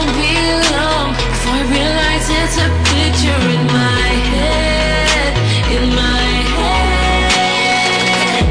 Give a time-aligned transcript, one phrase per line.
[0.00, 0.32] won't be
[0.76, 5.32] long before I realize it's a picture in my head,
[5.76, 8.44] in my head.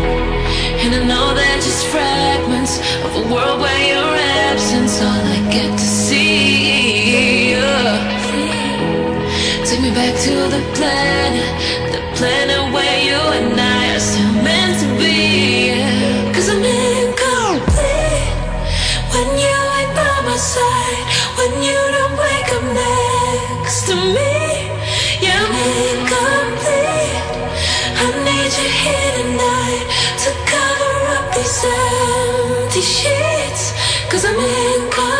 [0.81, 2.73] And I know they're just fragments
[3.05, 4.13] of a world where your
[4.51, 7.51] absence all I get to see.
[7.53, 7.97] Yeah.
[9.65, 11.78] Take me back to the planet, the planet
[31.63, 33.73] empty sheets.
[34.09, 35.19] Cause I'm I'm incomplete.